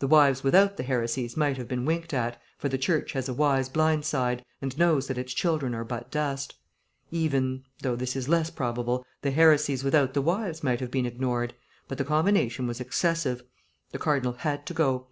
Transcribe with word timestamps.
The 0.00 0.06
wives 0.06 0.42
without 0.44 0.76
the 0.76 0.82
heresies 0.82 1.34
might 1.34 1.56
have 1.56 1.66
been 1.66 1.86
winked 1.86 2.12
at, 2.12 2.38
for 2.58 2.68
the 2.68 2.76
Church 2.76 3.12
has 3.12 3.26
a 3.26 3.32
wise 3.32 3.70
blind 3.70 4.04
side 4.04 4.44
and 4.60 4.76
knows 4.76 5.06
that 5.06 5.16
its 5.16 5.32
children 5.32 5.74
are 5.74 5.82
but 5.82 6.10
dust; 6.10 6.56
even 7.10 7.64
(though 7.80 7.96
this 7.96 8.14
is 8.14 8.28
less 8.28 8.50
probable) 8.50 9.06
the 9.22 9.30
heresies 9.30 9.82
without 9.82 10.12
the 10.12 10.20
wives 10.20 10.62
might 10.62 10.80
have 10.80 10.90
been 10.90 11.06
ignored; 11.06 11.54
but 11.88 11.96
the 11.96 12.04
combination 12.04 12.66
was 12.66 12.82
excessive. 12.82 13.44
The 13.92 13.98
cardinal 13.98 14.34
had 14.34 14.66
to 14.66 14.74
go. 14.74 15.06